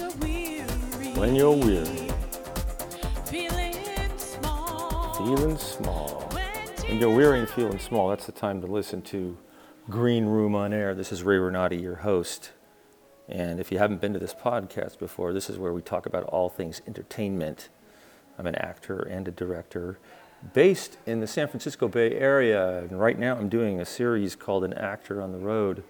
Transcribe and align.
when 0.00 1.34
you're 1.36 1.52
weary, 1.52 2.10
Feeling 3.26 3.74
small. 4.18 5.14
feeling 5.14 5.56
small. 5.58 6.28
When 6.32 6.88
When 6.88 6.98
you're 7.00 7.14
weary 7.14 7.38
and 7.40 7.48
feeling 7.48 7.78
small, 7.78 8.08
that's 8.08 8.26
the 8.26 8.32
time 8.32 8.60
to 8.62 8.66
listen 8.66 9.02
to 9.02 9.38
Green 9.88 10.26
Room 10.26 10.54
on 10.54 10.72
Air. 10.72 10.94
This 10.94 11.12
is 11.12 11.22
Ray 11.22 11.38
Renati, 11.38 11.76
your 11.76 11.96
host. 11.96 12.50
And 13.28 13.60
if 13.60 13.70
you 13.70 13.78
haven't 13.78 14.00
been 14.00 14.12
to 14.14 14.18
this 14.18 14.34
podcast 14.34 14.98
before, 14.98 15.32
this 15.32 15.48
is 15.48 15.58
where 15.58 15.72
we 15.72 15.80
talk 15.80 16.06
about 16.06 16.24
all 16.24 16.48
things 16.48 16.82
entertainment. 16.86 17.68
I'm 18.38 18.46
an 18.46 18.56
actor 18.56 18.98
and 18.98 19.28
a 19.28 19.30
director 19.30 19.98
based 20.52 20.98
in 21.06 21.20
the 21.20 21.26
San 21.28 21.46
Francisco 21.48 21.86
Bay 21.88 22.12
Area. 22.12 22.78
And 22.80 22.98
right 23.00 23.18
now 23.18 23.36
I'm 23.36 23.48
doing 23.48 23.80
a 23.80 23.84
series 23.84 24.34
called 24.34 24.64
An 24.64 24.74
Actor 24.74 25.22
on 25.22 25.30
the 25.32 25.38
Road. 25.38 25.84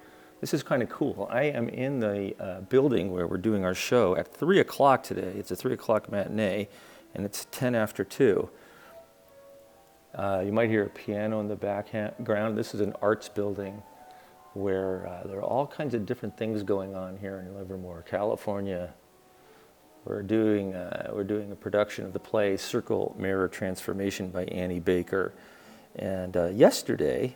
This 0.44 0.52
is 0.52 0.62
kind 0.62 0.82
of 0.82 0.90
cool. 0.90 1.26
I 1.30 1.44
am 1.44 1.70
in 1.70 2.00
the 2.00 2.36
uh, 2.38 2.60
building 2.60 3.10
where 3.10 3.26
we're 3.26 3.38
doing 3.38 3.64
our 3.64 3.74
show 3.74 4.14
at 4.14 4.30
3 4.30 4.60
o'clock 4.60 5.02
today. 5.02 5.32
It's 5.38 5.50
a 5.50 5.56
3 5.56 5.72
o'clock 5.72 6.12
matinee, 6.12 6.68
and 7.14 7.24
it's 7.24 7.46
10 7.50 7.74
after 7.74 8.04
2. 8.04 8.50
Uh, 10.14 10.42
you 10.44 10.52
might 10.52 10.68
hear 10.68 10.82
a 10.82 10.90
piano 10.90 11.40
in 11.40 11.48
the 11.48 11.56
background. 11.56 12.58
This 12.58 12.74
is 12.74 12.82
an 12.82 12.92
arts 13.00 13.26
building 13.26 13.82
where 14.52 15.06
uh, 15.06 15.26
there 15.26 15.38
are 15.38 15.42
all 15.42 15.66
kinds 15.66 15.94
of 15.94 16.04
different 16.04 16.36
things 16.36 16.62
going 16.62 16.94
on 16.94 17.16
here 17.16 17.38
in 17.38 17.56
Livermore, 17.56 18.04
California. 18.06 18.92
We're 20.04 20.22
doing, 20.22 20.74
uh, 20.74 21.10
we're 21.14 21.24
doing 21.24 21.52
a 21.52 21.56
production 21.56 22.04
of 22.04 22.12
the 22.12 22.20
play 22.20 22.58
Circle 22.58 23.16
Mirror 23.18 23.48
Transformation 23.48 24.28
by 24.28 24.44
Annie 24.44 24.78
Baker. 24.78 25.32
And 25.96 26.36
uh, 26.36 26.48
yesterday, 26.48 27.34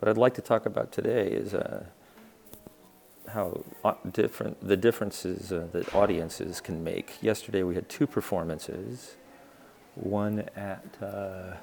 what 0.00 0.10
I'd 0.10 0.18
like 0.18 0.34
to 0.34 0.42
talk 0.42 0.66
about 0.66 0.92
today 0.92 1.28
is 1.28 1.54
uh, 1.54 1.86
how 3.28 3.64
different 4.12 4.66
the 4.66 4.76
differences 4.76 5.52
uh, 5.52 5.66
that 5.72 5.94
audiences 5.94 6.60
can 6.60 6.82
make. 6.82 7.22
Yesterday 7.22 7.62
we 7.62 7.74
had 7.74 7.88
two 7.88 8.06
performances, 8.06 9.16
one 9.94 10.48
at 10.54 10.84
uh, 11.02 11.56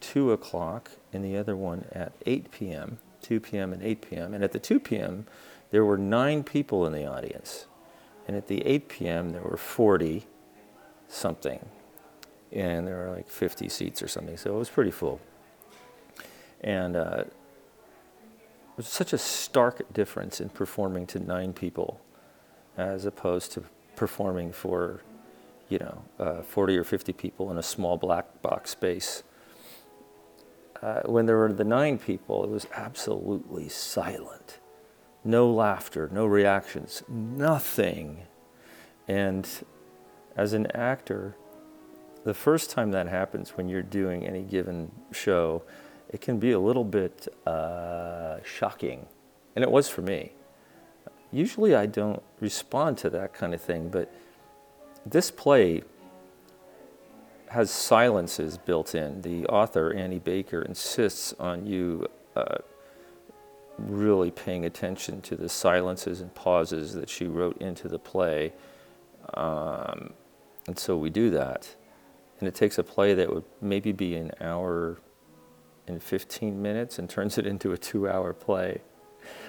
2 0.00 0.32
o'clock 0.32 0.90
and 1.12 1.24
the 1.24 1.36
other 1.36 1.56
one 1.56 1.86
at 1.92 2.12
8 2.26 2.50
p.m., 2.50 2.98
2 3.22 3.40
p.m. 3.40 3.72
and 3.72 3.82
8 3.82 4.10
p.m. 4.10 4.34
And 4.34 4.44
at 4.44 4.52
the 4.52 4.58
2 4.58 4.78
p.m., 4.80 5.26
there 5.70 5.84
were 5.84 5.96
nine 5.96 6.44
people 6.44 6.86
in 6.86 6.92
the 6.92 7.06
audience. 7.06 7.66
And 8.28 8.36
at 8.36 8.48
the 8.48 8.64
8 8.66 8.88
p.m., 8.88 9.32
there 9.32 9.42
were 9.42 9.56
40 9.56 10.26
something. 11.08 11.64
And 12.52 12.86
there 12.86 12.96
were 12.96 13.16
like 13.16 13.28
50 13.28 13.68
seats 13.68 14.02
or 14.02 14.08
something. 14.08 14.36
So 14.36 14.54
it 14.54 14.58
was 14.58 14.68
pretty 14.68 14.90
full. 14.90 15.20
And 16.60 16.96
uh, 16.96 17.24
was 18.76 18.86
such 18.86 19.12
a 19.12 19.18
stark 19.18 19.92
difference 19.92 20.40
in 20.40 20.48
performing 20.48 21.06
to 21.06 21.18
nine 21.18 21.52
people 21.52 22.00
as 22.76 23.04
opposed 23.04 23.52
to 23.52 23.62
performing 23.96 24.52
for, 24.52 25.02
you 25.68 25.78
know, 25.78 26.04
uh, 26.18 26.42
40 26.42 26.76
or 26.76 26.84
50 26.84 27.12
people 27.12 27.50
in 27.50 27.58
a 27.58 27.62
small 27.62 27.96
black 27.96 28.42
box 28.42 28.70
space 28.70 29.22
uh, 30.84 31.00
when 31.06 31.24
there 31.24 31.38
were 31.38 31.50
the 31.50 31.64
nine 31.64 31.98
people, 31.98 32.44
it 32.44 32.50
was 32.50 32.66
absolutely 32.74 33.70
silent. 33.70 34.60
No 35.24 35.50
laughter, 35.50 36.10
no 36.12 36.26
reactions, 36.26 37.02
nothing. 37.08 38.24
And 39.08 39.48
as 40.36 40.52
an 40.52 40.66
actor, 40.72 41.36
the 42.24 42.34
first 42.34 42.68
time 42.68 42.90
that 42.90 43.08
happens 43.08 43.56
when 43.56 43.66
you're 43.66 43.82
doing 43.82 44.26
any 44.26 44.42
given 44.42 44.92
show, 45.10 45.62
it 46.14 46.20
can 46.20 46.38
be 46.38 46.52
a 46.52 46.58
little 46.60 46.84
bit 46.84 47.26
uh, 47.44 48.36
shocking. 48.44 49.04
And 49.56 49.64
it 49.64 49.70
was 49.70 49.88
for 49.88 50.00
me. 50.00 50.30
Usually 51.32 51.74
I 51.74 51.86
don't 51.86 52.22
respond 52.38 52.98
to 52.98 53.10
that 53.10 53.34
kind 53.34 53.52
of 53.52 53.60
thing, 53.60 53.88
but 53.88 54.14
this 55.04 55.32
play 55.32 55.82
has 57.48 57.68
silences 57.68 58.56
built 58.56 58.94
in. 58.94 59.22
The 59.22 59.44
author, 59.46 59.92
Annie 59.92 60.20
Baker, 60.20 60.62
insists 60.62 61.34
on 61.40 61.66
you 61.66 62.06
uh, 62.36 62.58
really 63.76 64.30
paying 64.30 64.64
attention 64.64 65.20
to 65.22 65.34
the 65.34 65.48
silences 65.48 66.20
and 66.20 66.32
pauses 66.32 66.94
that 66.94 67.08
she 67.08 67.26
wrote 67.26 67.60
into 67.60 67.88
the 67.88 67.98
play. 67.98 68.52
Um, 69.34 70.12
and 70.68 70.78
so 70.78 70.96
we 70.96 71.10
do 71.10 71.30
that. 71.30 71.74
And 72.38 72.46
it 72.46 72.54
takes 72.54 72.78
a 72.78 72.84
play 72.84 73.14
that 73.14 73.34
would 73.34 73.44
maybe 73.60 73.90
be 73.90 74.14
an 74.14 74.30
hour 74.40 74.98
and 75.86 76.02
15 76.02 76.60
minutes 76.60 76.98
and 76.98 77.08
turns 77.16 77.38
it 77.38 77.46
into 77.46 77.72
a 77.72 77.78
two 77.78 78.08
hour 78.08 78.32
play. 78.32 78.80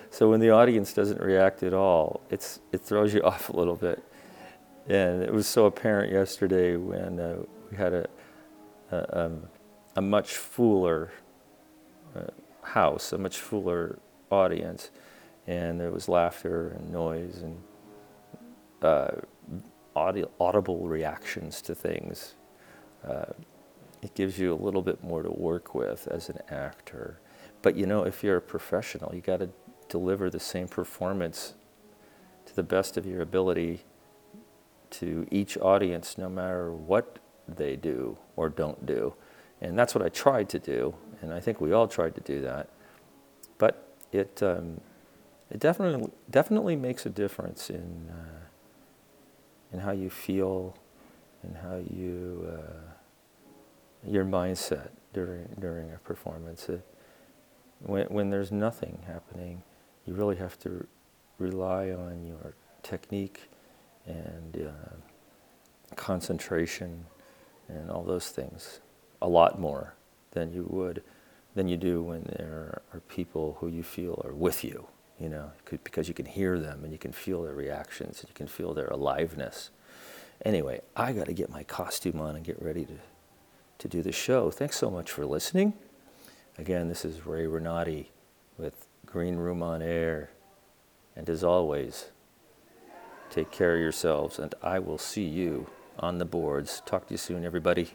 So 0.09 0.29
when 0.29 0.39
the 0.39 0.51
audience 0.51 0.93
doesn't 0.93 1.19
react 1.19 1.63
at 1.63 1.73
all, 1.73 2.21
it's, 2.29 2.59
it 2.71 2.81
throws 2.81 3.13
you 3.13 3.21
off 3.23 3.49
a 3.49 3.55
little 3.55 3.75
bit. 3.75 4.03
And 4.87 5.23
it 5.23 5.33
was 5.33 5.47
so 5.47 5.65
apparent 5.65 6.11
yesterday 6.13 6.75
when 6.75 7.19
uh, 7.19 7.37
we 7.71 7.77
had 7.77 7.93
a, 7.93 8.07
a, 8.91 9.25
um, 9.25 9.43
a 9.95 10.01
much 10.01 10.35
fuller 10.35 11.11
uh, 12.15 12.27
house, 12.61 13.11
a 13.11 13.17
much 13.17 13.39
fuller 13.39 13.97
audience, 14.29 14.91
and 15.47 15.79
there 15.79 15.91
was 15.91 16.07
laughter 16.07 16.69
and 16.69 16.91
noise 16.91 17.41
and 17.41 17.57
uh, 18.83 19.11
audi- 19.95 20.25
audible 20.39 20.87
reactions 20.87 21.61
to 21.63 21.73
things. 21.73 22.35
It 24.05 24.13
gives 24.13 24.37
you 24.37 24.53
a 24.53 24.55
little 24.55 24.83
bit 24.83 25.03
more 25.03 25.23
to 25.23 25.31
work 25.31 25.73
with 25.73 26.07
as 26.11 26.29
an 26.29 26.37
actor. 26.47 27.19
But 27.63 27.75
you 27.75 27.87
know, 27.87 28.03
if 28.03 28.23
you're 28.23 28.37
a 28.37 28.41
professional, 28.41 29.15
you 29.15 29.21
got 29.21 29.39
to 29.39 29.49
deliver 29.89 30.29
the 30.29 30.39
same 30.39 30.67
performance 30.67 31.55
to 32.45 32.55
the 32.55 32.61
best 32.61 32.97
of 32.97 33.07
your 33.07 33.23
ability 33.23 33.83
to 34.91 35.27
each 35.31 35.57
audience, 35.57 36.19
no 36.19 36.29
matter 36.29 36.71
what 36.71 37.17
they 37.47 37.75
do 37.75 38.15
or 38.35 38.47
don't 38.47 38.85
do. 38.85 39.15
And 39.59 39.75
that's 39.77 39.95
what 39.95 40.05
I 40.05 40.09
tried 40.09 40.49
to 40.49 40.59
do, 40.59 40.93
and 41.21 41.33
I 41.33 41.39
think 41.39 41.59
we 41.59 41.71
all 41.71 41.87
tried 41.87 42.13
to 42.13 42.21
do 42.21 42.41
that. 42.41 42.69
But 43.57 43.91
it, 44.11 44.43
um, 44.43 44.81
it 45.49 45.59
definitely, 45.59 46.11
definitely 46.29 46.75
makes 46.75 47.07
a 47.07 47.09
difference 47.09 47.71
in, 47.71 48.11
uh, 48.11 48.45
in 49.73 49.79
how 49.79 49.93
you 49.93 50.11
feel 50.11 50.77
and 51.41 51.57
how 51.57 51.77
you, 51.77 52.47
uh, 52.53 52.91
your 54.07 54.25
mindset 54.25 54.89
during, 55.13 55.47
during 55.59 55.91
a 55.91 55.97
performance. 55.97 56.69
It, 56.69 56.85
when, 57.79 58.07
when 58.07 58.29
there's 58.29 58.51
nothing 58.51 58.99
happening, 59.07 59.63
you 60.05 60.13
really 60.13 60.35
have 60.35 60.57
to 60.59 60.87
rely 61.39 61.91
on 61.91 62.25
your 62.25 62.53
technique 62.83 63.49
and 64.05 64.67
uh, 64.67 65.95
concentration 65.95 67.05
and 67.67 67.89
all 67.89 68.03
those 68.03 68.29
things 68.29 68.79
a 69.21 69.27
lot 69.27 69.59
more 69.59 69.95
than 70.31 70.53
you 70.53 70.67
would 70.69 71.01
than 71.55 71.67
you 71.67 71.77
do 71.77 72.01
when 72.01 72.23
there 72.23 72.81
are 72.93 72.99
people 73.07 73.57
who 73.59 73.67
you 73.67 73.81
feel 73.81 74.21
are 74.25 74.33
with 74.33 74.63
you 74.63 74.87
you 75.19 75.29
know 75.29 75.51
because 75.83 76.07
you 76.07 76.13
can 76.13 76.25
hear 76.25 76.59
them 76.59 76.83
and 76.83 76.91
you 76.91 76.99
can 76.99 77.11
feel 77.11 77.43
their 77.43 77.53
reactions 77.53 78.19
and 78.19 78.29
you 78.29 78.35
can 78.35 78.47
feel 78.47 78.73
their 78.73 78.87
aliveness 78.87 79.71
anyway 80.43 80.79
i 80.95 81.11
got 81.11 81.25
to 81.25 81.33
get 81.33 81.49
my 81.49 81.63
costume 81.63 82.19
on 82.19 82.35
and 82.35 82.45
get 82.45 82.61
ready 82.61 82.85
to, 82.85 82.93
to 83.77 83.87
do 83.87 84.01
the 84.01 84.11
show 84.11 84.49
thanks 84.51 84.77
so 84.77 84.89
much 84.89 85.11
for 85.11 85.25
listening 85.25 85.73
again 86.57 86.87
this 86.87 87.03
is 87.05 87.25
ray 87.25 87.45
renati 87.45 88.11
with 88.57 88.87
green 89.05 89.35
room 89.37 89.61
on 89.61 89.81
air 89.81 90.29
and 91.15 91.29
as 91.29 91.43
always 91.43 92.11
Take 93.29 93.51
care 93.51 93.75
of 93.75 93.81
yourselves, 93.81 94.39
and 94.39 94.55
I 94.61 94.79
will 94.79 94.97
see 94.97 95.25
you 95.25 95.67
on 95.99 96.19
the 96.19 96.25
boards. 96.25 96.81
Talk 96.85 97.07
to 97.07 97.13
you 97.15 97.17
soon, 97.17 97.43
everybody. 97.43 97.91